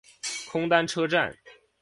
[0.49, 1.37] 空丹车站。